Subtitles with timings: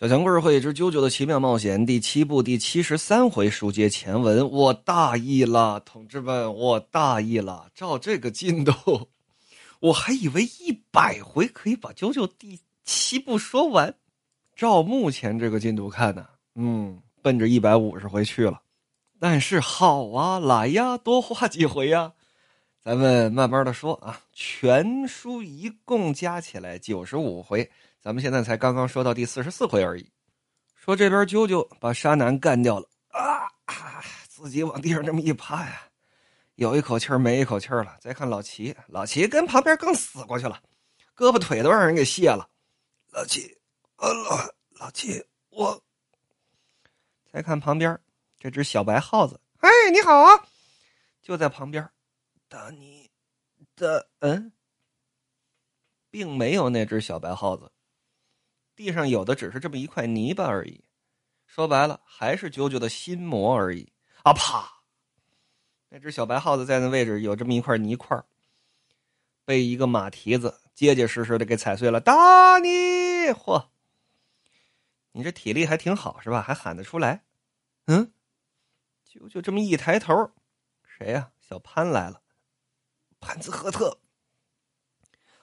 [0.00, 7.68] 小强故事会之《啾啾的奇妙冒险》第七部第七十三回书接前文，我大意了，同志们，我大意了。
[7.74, 8.72] 照这个进度，
[9.78, 13.94] 我还以为一百回可以把啾啾第七部说完。
[14.56, 18.62] 照目前这个进度看呢，嗯，奔着一百五十回去了。
[19.20, 22.14] 但是好啊，来呀，多画几回呀。
[22.82, 27.70] 咱们慢慢的说啊，全书一共加起来九十五回。
[28.02, 30.10] 咱们现在才刚刚说到第四十四回而已，
[30.74, 33.48] 说这边啾啾把沙男干掉了啊，
[34.28, 35.82] 自己往地上这么一趴呀，
[36.56, 37.96] 有一口气没一口气了。
[38.00, 40.60] 再看老齐，老齐跟旁边更死过去了，
[41.14, 42.50] 胳膊腿都让人给卸了。
[43.12, 43.56] 老齐，
[43.98, 45.80] 呃老老齐，我。
[47.32, 47.96] 再看旁边
[48.36, 50.44] 这只小白耗子，哎，你好啊，
[51.22, 51.88] 就在旁边，
[52.48, 53.08] 打你
[53.76, 54.52] 的嗯，
[56.10, 57.70] 并没有那只小白耗子。
[58.82, 60.82] 地上有的只是这么一块泥巴而已，
[61.46, 63.92] 说白了还是啾啾的心魔而已。
[64.24, 64.82] 啊啪！
[65.88, 68.20] 那只小白耗子在那位置有这么一块泥块，
[69.44, 72.00] 被一个马蹄子结结实实的给踩碎了。
[72.00, 72.68] 打你！
[73.30, 73.68] 嚯！
[75.12, 76.42] 你这体力还挺好是吧？
[76.42, 77.22] 还喊得出来？
[77.86, 78.12] 嗯？
[79.08, 80.32] 啾啾这么一抬头，
[80.84, 81.30] 谁呀？
[81.38, 82.20] 小潘来了。
[83.20, 84.00] 潘兹赫特，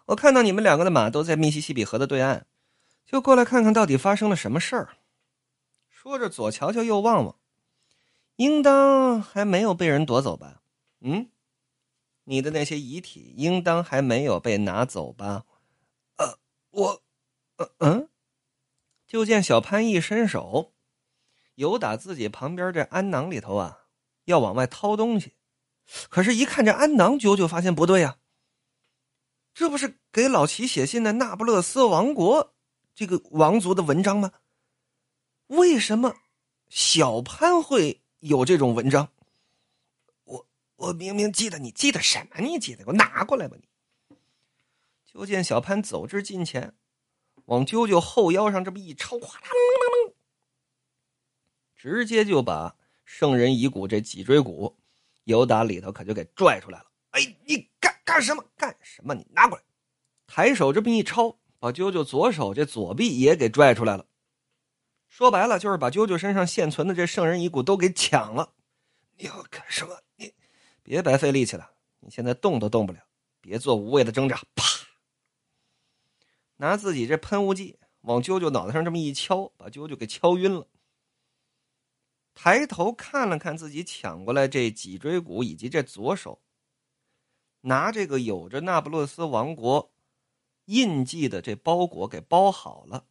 [0.07, 2.45] 我看到你们两个的马都在密西西比河的对岸。
[3.09, 4.89] 就过来看看到底发生了什么事儿。
[5.89, 7.35] 说着，左瞧瞧，右望望，
[8.35, 10.61] 应当还没有被人夺走吧？
[11.01, 11.31] 嗯，
[12.25, 15.45] 你的那些遗体应当还没有被拿走吧？
[16.17, 16.37] 呃，
[16.69, 17.01] 我，
[17.57, 18.09] 呃嗯。
[19.07, 20.71] 就见小潘一伸手，
[21.55, 23.85] 有打自己旁边这鞍囊里头啊，
[24.25, 25.33] 要往外掏东西。
[26.09, 28.17] 可是，一看这鞍囊，九九发现不对呀。
[29.55, 32.53] 这不是给老齐写信的那不勒斯王国？
[32.95, 34.31] 这个王族的文章吗？
[35.47, 36.15] 为什么
[36.69, 39.11] 小潘会有这种文章？
[40.25, 42.39] 我我明明记得，你记得什么？
[42.39, 42.83] 你记得？
[42.83, 43.57] 给我拿过来吧！
[43.59, 43.67] 你。
[45.05, 46.75] 就见小潘走至近前，
[47.45, 50.13] 往啾啾后腰上这么一抄，哗啦啦啦，
[51.75, 54.77] 直接就把圣人遗骨这脊椎骨
[55.23, 56.85] 由打里头可就给拽出来了。
[57.09, 58.45] 哎，你干干什么？
[58.55, 59.15] 干什么？
[59.15, 59.63] 你拿过来！
[60.27, 61.39] 抬手这么一抄。
[61.59, 64.05] 把啾啾左手这左臂也给拽出来了，
[65.07, 68.53] 说白了就是把啾啾身上现存的这圣人遗骨都给抢了。
[69.17, 69.99] 你要干什么？
[70.15, 70.33] 你
[70.81, 72.99] 别白费力气了，你现在动都动不了，
[73.41, 74.41] 别做无谓的挣扎。
[74.55, 74.63] 啪！
[76.55, 80.67] 拿自己这喷雾剂往啾啾脑袋上这么一敲，把啾啾给敲晕了。
[82.33, 86.41] 抬头看了看自己抢过来这脊椎骨以及这左手，
[87.61, 89.91] 拿这个有着那不勒斯王国。
[90.69, 93.07] 印记的这包裹给包好了，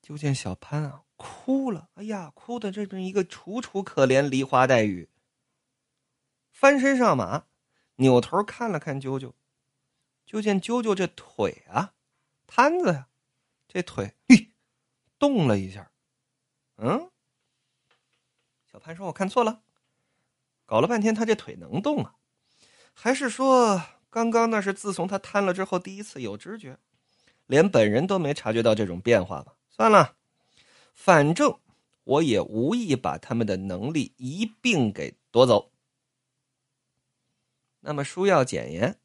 [0.00, 5.08] 就见小潘啊哭了，哎呀，哭的这么一个楚楚可怜，梨花带雨。
[6.52, 7.46] 翻身上马，
[7.96, 9.32] 扭头看了看啾啾，
[10.24, 11.94] 就见啾啾这腿啊，
[12.46, 13.08] 瘫子呀，
[13.66, 14.52] 这腿嘿
[15.18, 15.90] 动了一下，
[16.76, 17.10] 嗯，
[18.70, 19.64] 小潘说：“我看错了，
[20.66, 22.14] 搞了半天他这腿能动啊，
[22.92, 23.82] 还是说？”
[24.14, 26.78] 刚刚那是自从他瘫了之后第一次有知觉，
[27.48, 29.56] 连本人都没察觉到这种变化吧？
[29.68, 30.14] 算了，
[30.94, 31.58] 反正
[32.04, 35.72] 我也无意把他们的能力一并给夺走。
[37.80, 38.96] 那么书要简言，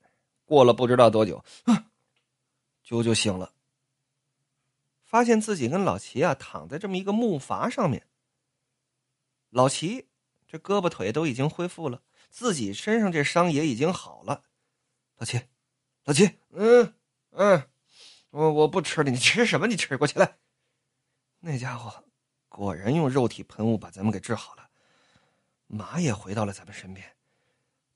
[0.45, 1.43] 过了不知道多久，
[2.85, 3.51] 啾啾醒了，
[5.03, 8.05] 发现自己跟老齐啊躺在这么一个木筏上面。
[9.49, 10.05] 老齐
[10.47, 14.43] 这胳膊腿都已经恢复了，自己身上这伤也已经好了。
[15.19, 15.37] 老齐，
[16.05, 16.93] 老齐，嗯
[17.31, 17.61] 嗯，
[18.29, 19.67] 我我不吃了，你吃什么？
[19.67, 20.37] 你吃过去来。
[21.41, 22.05] 那家伙
[22.47, 24.69] 果然用肉体喷雾把咱们给治好了，
[25.67, 27.05] 马也回到了咱们身边。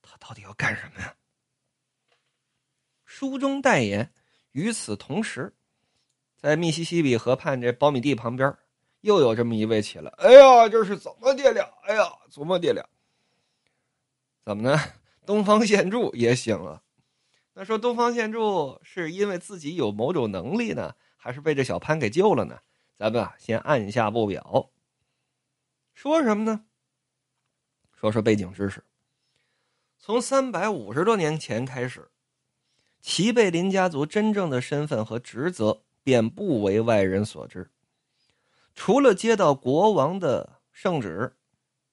[0.01, 1.16] 他到底要干什么呀？
[3.06, 4.13] 书中代言。
[4.51, 5.55] 与此同时，
[6.35, 8.53] 在密西西比河畔这苞米地旁边，
[8.99, 10.11] 又有这么一位起来。
[10.17, 11.64] 哎呀，这是怎么的了？
[11.84, 12.87] 哎呀，怎么的了？
[14.43, 14.78] 怎么呢？
[15.26, 16.84] 东方显著也醒了。
[17.55, 22.59] 那说东方现柱是因为自己有某种能力呢，还是被这小潘给救了呢？
[22.96, 24.72] 咱们啊，先按下不表。
[25.94, 26.66] 说什么呢？
[27.94, 28.84] 说说背景知识。
[30.00, 32.09] 从三百五十多年前开始，
[33.02, 37.70] 齐贝林家族真正的身份和职责便不为外人所知。
[38.73, 41.38] 除了接到国王的圣旨，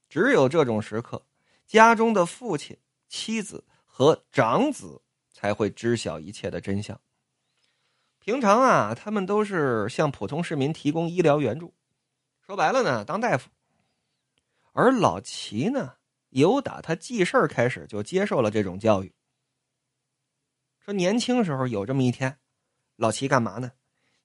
[0.08, 1.26] 只有这种时刻，
[1.66, 2.78] 家中的父亲、
[3.08, 5.02] 妻子和长子。
[5.40, 7.00] 才会知晓一切的真相。
[8.18, 11.72] 平常啊，他们都是向普通市民提供医疗援助，
[12.44, 13.48] 说白了呢，当大夫。
[14.72, 15.94] 而老齐呢，
[16.28, 19.14] 由打他记事儿开始，就接受了这种教育。
[20.80, 22.38] 说年轻时候有这么一天，
[22.96, 23.72] 老齐干嘛呢？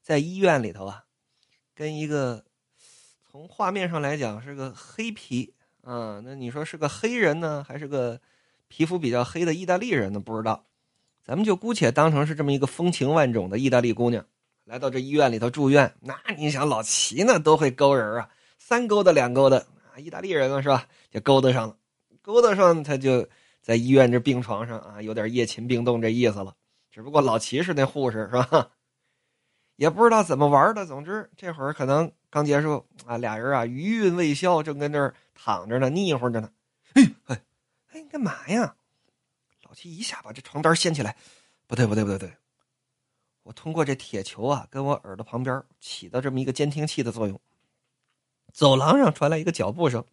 [0.02, 1.06] 在医院里头啊，
[1.74, 2.44] 跟一个
[3.32, 8.20] 从画面上来讲是个黑皮啊，那你说是个黑人呢，还是个
[8.68, 10.20] 皮肤比较黑的意大利人呢？
[10.20, 10.68] 不知道，
[11.26, 14.24] 咱们就姑且当成是这么一个风情万种的意大利姑娘
[14.64, 15.92] 来到这医院里头住院。
[16.00, 18.30] 那你想，老齐呢都会勾人啊，
[18.60, 20.86] 三勾的两勾的啊，意大利人了是吧？
[21.10, 21.76] 就勾搭上了，
[22.22, 23.28] 勾搭上他就
[23.60, 26.54] 在医院这病床上啊，有点夜勤病动这意思了。
[26.92, 28.70] 只不过老齐是那护士是吧？
[29.78, 36.50] 也不知道怎么玩的，总之这会儿可能刚结束啊，俩人啊余韵未消，正跟那儿躺着呢，腻乎着呢。
[36.94, 37.42] 哎哎
[37.94, 38.76] 哎，你干嘛呀？
[39.76, 41.18] 老七一下把这床单掀起来，
[41.68, 42.34] 不对不对不对不对，
[43.44, 47.38] 我通过这铁球啊，跟我耳朵旁边起到这么一个监听器的作用。
[48.54, 50.06] 走廊上传来一个脚步声，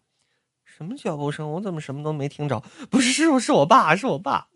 [0.65, 1.49] 什么脚步声？
[1.49, 2.59] 我怎么什么都没听着？
[2.91, 4.49] 不是师傅，是我爸，是我爸。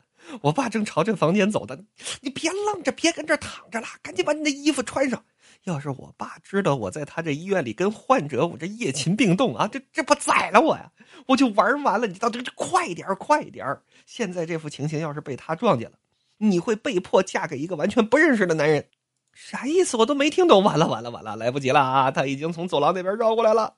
[0.43, 1.85] 我爸正朝这房间走的，
[2.21, 5.25] 你别愣着，别跟这躺着了，赶紧把你的衣服穿上。
[5.67, 10.91] 要是我爸知道我在他这医院里跟患者我这夜勤并动啊，这这不宰了我呀？
[11.27, 12.07] 我就玩完了。
[12.07, 13.67] 你到这这快点快点
[14.07, 15.99] 现在这副情形要是被他撞见了，
[16.39, 18.87] 你会被迫嫁给一个完全不认识的男人。
[19.33, 19.97] 啥意思？
[19.97, 20.63] 我都没听懂。
[20.63, 22.11] 完了完了完了，来不及了啊！
[22.13, 23.75] 他已经从走廊那边绕过来了。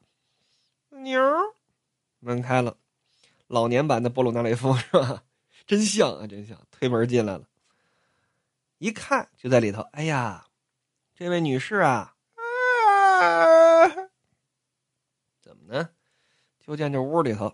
[0.90, 1.20] 妞，
[2.20, 2.76] 门开了，
[3.46, 5.22] 老年版的布鲁纳雷夫是吧？
[5.66, 6.58] 真像啊，真像！
[6.70, 7.44] 推门进来了，
[8.76, 9.80] 一看就在里头。
[9.92, 10.44] 哎呀，
[11.18, 12.14] 这位女士啊，
[15.40, 15.88] 怎么呢？
[16.60, 17.52] 就见这屋里头，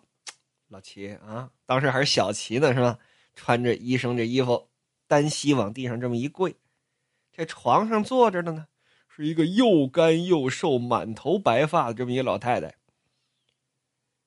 [0.68, 2.98] 老齐啊，当时还是小齐呢，是吧？
[3.34, 4.68] 穿着医生这衣服，
[5.06, 6.56] 单膝往地上这么一跪，
[7.32, 8.66] 这床上坐着的呢，
[9.08, 12.74] 是一个又干又瘦、满头白发的这么一个老太太。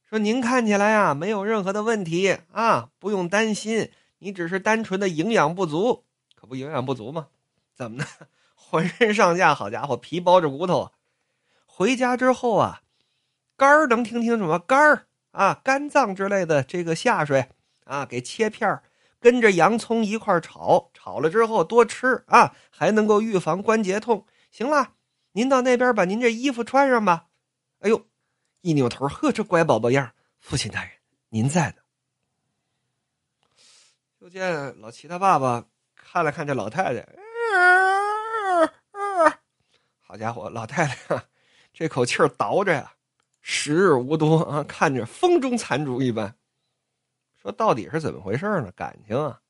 [0.10, 7.28] 说您看起来啊没有任何的问题啊，不用担心，你只是单纯的营养不足，可不营养不足吗？
[7.76, 8.06] 怎么呢？
[8.60, 10.92] 浑身上下，好家伙，皮包着骨头！
[11.66, 12.82] 回家之后啊，
[13.56, 17.50] 肝儿能听听什么肝儿啊，肝脏之类的这个下水
[17.86, 18.82] 啊，给切片
[19.20, 24.26] 跟着洋葱一块炒，炒了之后多吃啊，还能够预防关节痛。
[24.52, 24.96] 行了，
[25.32, 27.28] 您到那边把您这衣服穿上吧。
[27.80, 28.06] 哎呦！
[28.62, 30.92] 一扭头，呵，这乖宝宝样父亲大人，
[31.30, 31.76] 您在呢。
[34.20, 35.64] 就见老齐他爸爸
[35.96, 37.08] 看了看这老太太，
[40.10, 41.22] 好家伙，老太太
[41.74, 42.94] 这口气儿倒着呀，
[43.42, 46.34] 时日无多啊，看着风中残烛一般。
[47.36, 48.72] 说到底是怎么回事呢？
[48.72, 49.42] 感情啊，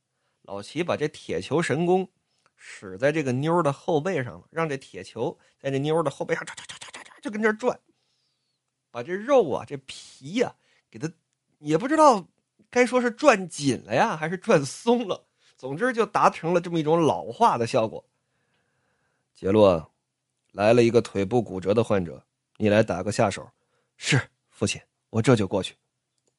[0.41, 2.09] 老齐把这铁球神功
[2.55, 7.79] 使在这个妞的后背上了，让这铁球在这妞的后背上唰唰唰唰唰就跟这转。
[8.89, 10.55] 把这肉啊，这皮呀，
[10.89, 11.07] 给它
[11.59, 12.27] 也不知道
[12.71, 15.23] 该说是转紧了呀，还是转松了。
[15.55, 18.03] 总之就达成了这么一种老化的效果。
[19.35, 19.91] 杰洛，
[20.57, 22.19] 来了一个腿部骨折的患者，
[22.57, 23.47] 你来打个下手。
[23.95, 24.19] 是
[24.49, 24.81] 父亲，
[25.11, 25.75] 我这就过去。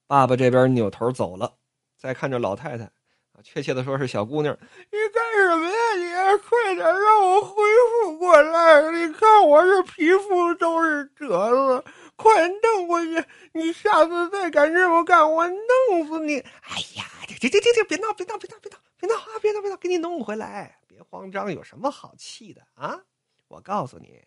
[0.08, 1.54] 爸爸这边扭头走了，
[1.96, 6.32] 再看着老太太啊，确切的说是小姑娘，你干什么呀？
[6.32, 7.62] 你快点让我恢
[8.02, 8.90] 复过来！
[8.90, 11.84] 你看我这皮肤都是褶子。
[12.16, 13.24] 快弄回去！
[13.52, 16.40] 你下次再敢这么干，我弄死你！
[16.40, 17.04] 哎呀，
[17.38, 19.38] 这这这这别闹，别闹，别闹，别闹，别闹啊！
[19.40, 23.00] 别闹，别闹，给你弄回来，别慌张，有什么好气的啊？
[23.48, 24.22] 我告诉你，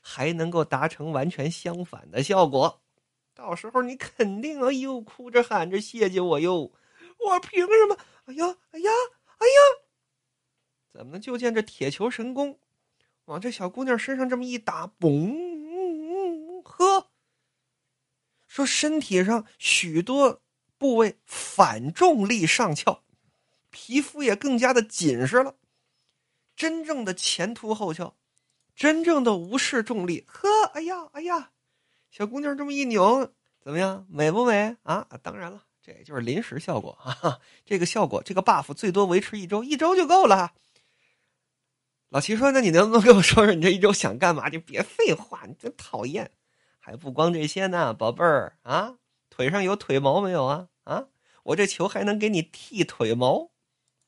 [0.00, 2.82] 还能够达成完全相反的效果。
[3.34, 6.72] 到时候你肯定啊，又哭着喊着谢谢我哟！
[7.18, 7.96] 我凭什么？
[8.26, 8.90] 哎呀，哎呀，
[9.38, 9.60] 哎呀！
[10.92, 12.58] 怎么就见这铁球神功，
[13.26, 17.10] 往这小姑娘身上这么一打，嘣，呵！
[18.46, 20.42] 说身体上许多
[20.76, 23.04] 部位反重力上翘，
[23.70, 25.56] 皮肤也更加的紧实了，
[26.56, 28.16] 真正的前凸后翘，
[28.80, 30.24] 真正的无视重力。
[30.26, 31.50] 呵，哎呀，哎呀，
[32.10, 33.30] 小姑娘这么一扭，
[33.62, 35.06] 怎么样，美不美啊？
[35.22, 37.38] 当然了，这也就是临时效果啊。
[37.66, 40.54] 这个效果，这个 buff 最多维持一周，一周就够了。
[42.08, 44.48] 老齐说：“那你能不能跟我说说，你这一周想干嘛？
[44.48, 46.30] 你别废话，你真讨厌。”
[46.80, 48.96] 还不光这些呢，宝贝儿啊，
[49.28, 50.68] 腿上有腿毛没有啊？
[50.84, 51.08] 啊，
[51.42, 53.50] 我这球还能给你剃腿毛，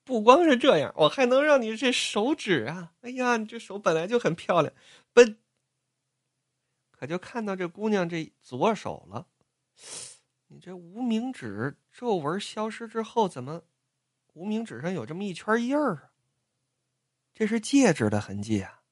[0.05, 4.73] 不光是这样，我还能让你这手指啊，哎呀，你这手本来就很漂亮，
[5.13, 5.39] 奔。
[6.91, 9.27] 可就看到这姑娘这左手了，
[10.47, 13.63] 你这无名指皱纹消失之后，怎么
[14.35, 16.11] 无名指上有这么一圈印儿？
[17.35, 18.83] 这是戒指的痕迹啊！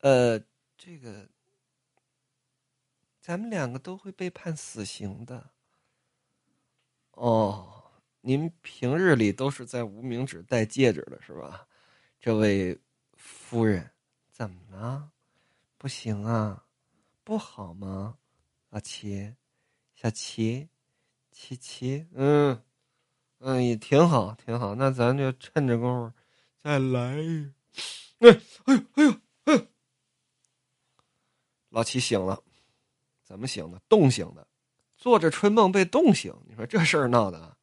[0.00, 0.38] 呃，
[0.76, 1.28] 这个，
[3.18, 5.50] 咱们两个都会被判死刑的。
[7.12, 7.73] 哦，
[8.26, 11.68] 您平日里都是在无名指戴戒指的是吧？
[12.18, 12.80] 这位
[13.18, 13.90] 夫人，
[14.32, 15.10] 怎么了？
[15.76, 16.64] 不行啊，
[17.22, 18.16] 不好吗？
[18.70, 19.34] 阿奇，
[19.94, 20.66] 小七，
[21.30, 22.58] 七七，嗯，
[23.40, 24.74] 嗯，也挺好，挺好。
[24.74, 26.16] 那咱就趁着功夫
[26.62, 27.18] 再来。
[28.20, 28.32] 哎，哎呦，
[28.94, 29.10] 哎呦，
[29.44, 29.66] 哎呦！
[31.68, 32.42] 老七醒了，
[33.22, 33.78] 怎么醒的？
[33.86, 34.48] 冻醒的。
[34.96, 37.53] 做着春梦被冻醒，你说这事儿闹的。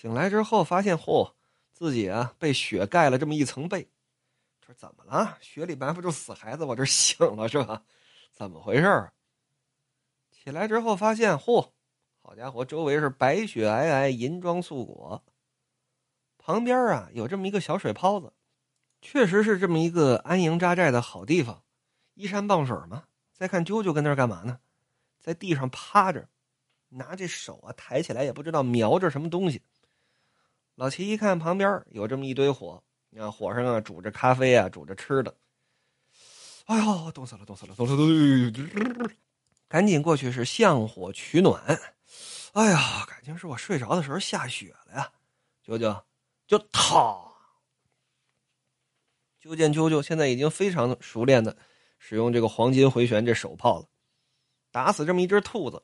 [0.00, 1.32] 醒来之后发现，嚯，
[1.72, 3.88] 自己啊被雪盖了这么一层被。
[4.64, 5.36] 说怎么了？
[5.40, 7.82] 雪里埋伏住死孩子，我这醒了是吧？
[8.30, 9.10] 怎么回事？
[10.30, 11.72] 起来之后发现，嚯，
[12.22, 15.24] 好家伙，周围是白雪皑皑，银装素裹。
[16.38, 18.32] 旁边啊有这么一个小水泡子，
[19.02, 21.64] 确实是这么一个安营扎寨的好地方，
[22.14, 23.02] 依山傍水嘛。
[23.32, 24.60] 再看啾啾跟那儿干嘛呢？
[25.18, 26.28] 在地上趴着。
[26.90, 29.60] 拿这手啊抬起来，也不知道瞄着什么东西。
[30.78, 32.80] 老齐一看旁边有这么一堆火，
[33.10, 35.36] 你看火上啊煮着咖啡啊，煮着吃的。
[36.66, 39.10] 哎呦，冻死了，冻死了，冻死了！
[39.66, 41.60] 赶紧过去是向火取暖。
[42.52, 45.12] 哎呀，感情是我睡着的时候下雪了呀！
[45.66, 46.00] 啾啾，
[46.46, 47.24] 就他。
[49.40, 51.56] 就见啾啾现在已经非常熟练的
[51.98, 53.86] 使用这个黄金回旋这手炮了，
[54.70, 55.82] 打死这么一只兔子。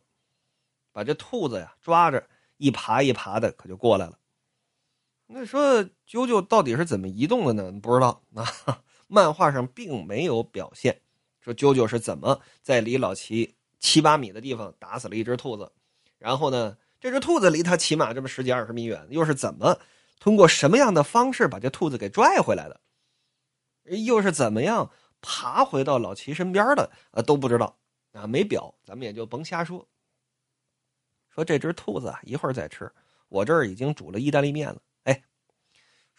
[0.92, 4.16] 把这兔子呀抓着，一爬一爬的，可就过来了。
[5.36, 7.80] 那说啾啾到底是怎么移动的呢？
[7.80, 8.46] 不知道啊，
[9.08, 11.00] 漫画上并没有表现。
[11.40, 15.72] 说啾啾是怎么在离老齐七八米的地方打死了一只兔子，
[16.18, 19.76] 然后呢，这只兔子离他起码这么十几二十米远，又是怎么
[20.20, 22.80] 通过什么样的方式把这兔子给拽回来的？
[24.04, 24.88] 又是怎么样
[25.20, 26.92] 爬回到老齐身边的？
[27.10, 27.76] 呃，都不知道
[28.12, 29.84] 啊，没表，咱们也就甭瞎说。
[31.28, 32.88] 说这只兔子啊，一会儿再吃。
[33.28, 34.80] 我这儿已经煮了意大利面了。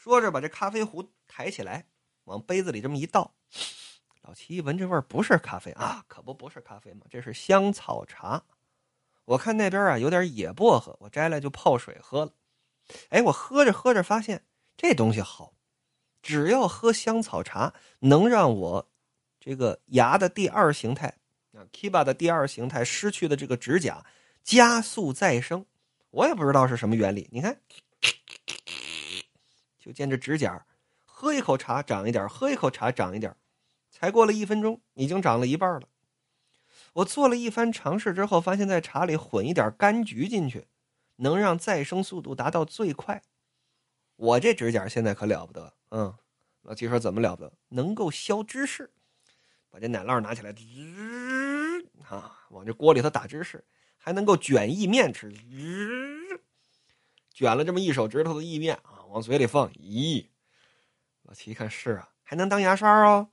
[0.05, 1.87] 说着把这咖啡壶抬起来，
[2.25, 3.33] 往杯子里这么一倒。
[4.21, 8.43] 老七一闻这味儿，不是咖啡啊，可不不是咖啡嘛，这是香草茶。
[9.23, 12.31] 我看那边啊有点野薄荷，我摘来就泡水喝了。
[13.09, 14.45] 哎，我喝着喝着发现
[14.77, 15.55] 这东西好，
[16.21, 18.87] 只要喝香草茶，能让我
[19.39, 21.17] 这个牙的第二形态
[21.53, 24.05] 啊，Kiba 的第二形态失去的这个指甲。
[24.43, 25.65] 加速再生，
[26.11, 27.27] 我也不知道是什么原理。
[27.31, 27.59] 你看，
[29.85, 30.65] 就见这指甲，
[31.05, 33.37] 喝一口茶长一点，喝一口茶长一点，
[33.91, 35.87] 才过了一分钟，已经长了一半了。
[36.93, 40.65] 我做了一番尝试之后，发现在茶里混一点柑橘进去，
[41.17, 43.21] 能让再生速度达到最快。
[44.15, 46.15] 我这指甲现在可了不得，嗯，
[46.63, 47.53] 老七说怎么了不得？
[47.69, 48.91] 能够削芝士，
[49.69, 50.49] 把这奶酪拿起来，
[52.09, 53.63] 啊，往这锅里头打芝士。
[53.97, 55.33] 还能够卷意面吃，
[57.31, 59.71] 卷了这么一手指头的意面啊，往嘴里放。
[59.75, 60.27] 咦，
[61.21, 63.29] 老七一看是啊，还能当牙刷哦。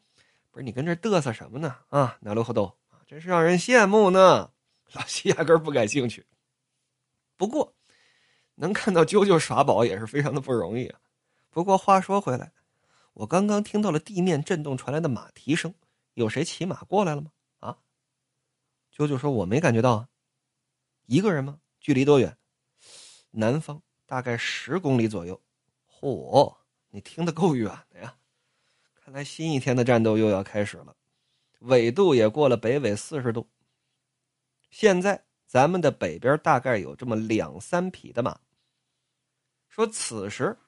[0.52, 1.76] 不是你跟这嘚瑟什么呢？
[1.88, 4.52] 啊，哪路后斗啊，真是让人羡慕呢。
[4.92, 6.24] 老七压根不感兴趣。
[7.36, 7.74] 不过，
[8.54, 11.00] 能看到啾啾耍宝也是非常的不容易啊。
[11.50, 12.52] 不过话说回来，
[13.14, 15.74] 我刚刚听到了地面震动传来的马蹄声，
[16.14, 17.32] 有谁骑马过来了吗？
[17.58, 17.76] 啊？
[18.96, 20.08] 啾啾说：“我没感觉到啊。”
[21.06, 21.58] 一个人吗？
[21.80, 22.38] 距离多远？
[23.32, 25.42] 南方大概十公里左右。
[26.02, 26.52] 嚯，
[26.90, 28.16] 你听得够远的呀！
[29.04, 30.96] 看来新一天的战斗又要开始了。
[31.60, 33.48] 纬度也过了北纬四十度。
[34.68, 38.36] 现在咱们的北边大概有这么两三匹的马。
[39.68, 40.58] 说此时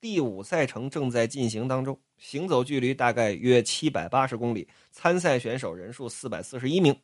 [0.00, 6.96] 第五赛程正在进行当中，行走距离大概约七百八十公里，参赛选手人数四百四十一名。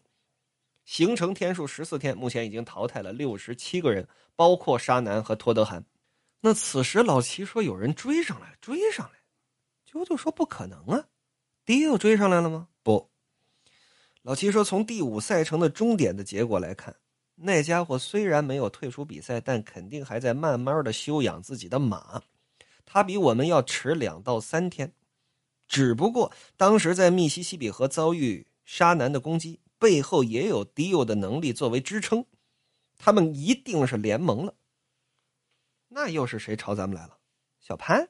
[0.85, 4.07] 行程天数十四天，目前已经淘汰了六十七个人，
[4.37, 5.85] 包括沙南和托德汗。
[6.41, 9.19] 那此时老齐说有人追上来，追上来。
[9.91, 11.05] 啾啾说不可能啊，
[11.65, 12.69] 迪又追上来了吗？
[12.83, 13.11] 不。
[14.23, 16.97] 老齐说从第五赛程的终点的结果来看，
[17.35, 22.23] 那家伙虽然没有退出比赛，但肯定还在慢慢的修养自己的马。
[22.85, 24.93] 他比我们要迟两到三天，
[25.67, 29.61] 只不过当时在密西西比河遭遇沙南的攻击。
[29.79, 32.27] 背后也有迪欧的能力作为支撑，
[32.99, 34.55] 他们一定是联盟了。
[35.91, 37.19] 那又是谁朝咱们来了？
[37.61, 38.09] 小潘。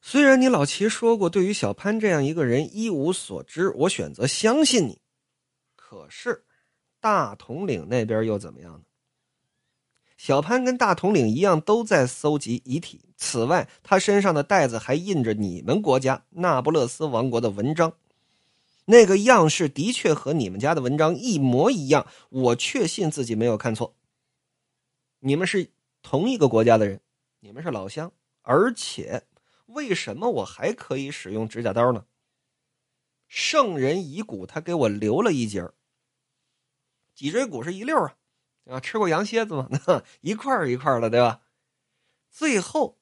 [0.00, 5.00] 虽然你老齐说过对于小潘这样一个人一无所知，我选择相信你。
[5.76, 6.44] 可是
[7.00, 8.80] 大统领那边又怎么样呢？
[10.16, 13.00] 小潘跟大统领一样，都在搜集遗体。
[13.16, 17.92] 此外，他身上的袋子还印着你们国家那不勒斯王国的文章。
[18.84, 23.94] 那个样式的确和你们家的文章一模一样，我确信自己没有看错。
[25.18, 25.70] 你们是
[26.02, 27.00] 同一个国家的人，
[27.40, 29.24] 你们是老乡，而且
[29.66, 32.04] 为什么我还可以使用指甲刀呢？
[33.28, 35.74] 圣人遗骨，他给我留了一截儿。
[37.14, 38.16] 脊椎骨是一溜啊，
[38.66, 39.68] 啊，吃过羊蝎子吗？
[40.20, 41.42] 一块一块的，对吧？
[42.30, 42.98] 最后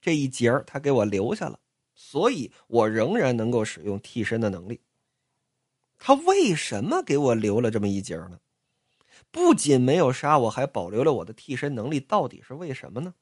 [0.00, 1.60] 这一节儿他给我留下了，
[1.94, 4.80] 所以我仍然能够使用替身的能力。
[5.98, 8.40] 他为什么给我留了这么一截呢？
[9.30, 13.14] 不仅没有杀我，还保留了我的替身能力，到底是为什么呢？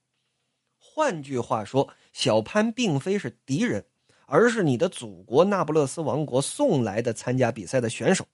[0.97, 3.85] 换句话说，小潘并非是敌人，
[4.25, 8.26] 而是你的祖国那不勒斯王国送来的参加比赛的选手。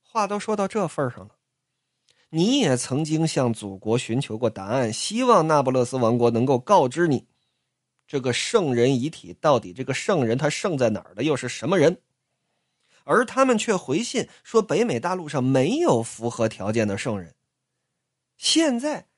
[0.00, 1.34] 话都说到这份上了，
[2.30, 7.26] 你也曾经向祖国寻求过答案，希望那不勒斯王国能够告知你，
[8.06, 12.00] 这个圣人遗体到底这个圣人他圣在哪儿的，又是什么人？
[13.02, 17.34] 而他们却回信说，北美大陆上没有符合条件的圣人。
[18.36, 19.08] 现在，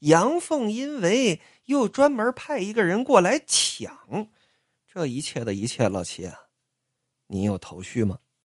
[0.00, 4.28] 杨凤因为又专门派一个人过来抢，
[4.86, 6.30] 这一切的一切，老七，
[7.26, 8.18] 你有头绪吗？